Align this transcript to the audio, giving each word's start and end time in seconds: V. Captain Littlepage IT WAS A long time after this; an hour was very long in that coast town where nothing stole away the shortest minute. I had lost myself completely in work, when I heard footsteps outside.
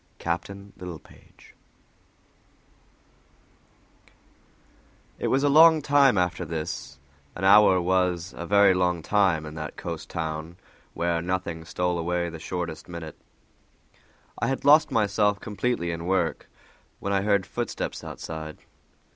V. 0.01 0.05
Captain 0.17 0.73
Littlepage 0.77 1.53
IT 5.19 5.27
WAS 5.27 5.43
A 5.43 5.47
long 5.47 5.79
time 5.83 6.17
after 6.17 6.43
this; 6.43 6.97
an 7.35 7.43
hour 7.43 7.79
was 7.79 8.33
very 8.35 8.73
long 8.73 9.03
in 9.05 9.53
that 9.53 9.77
coast 9.77 10.09
town 10.09 10.57
where 10.95 11.21
nothing 11.21 11.63
stole 11.65 11.99
away 11.99 12.29
the 12.29 12.39
shortest 12.39 12.89
minute. 12.89 13.19
I 14.39 14.47
had 14.47 14.65
lost 14.65 14.89
myself 14.89 15.39
completely 15.39 15.91
in 15.91 16.05
work, 16.07 16.49
when 16.99 17.13
I 17.13 17.21
heard 17.21 17.45
footsteps 17.45 18.03
outside. 18.03 18.57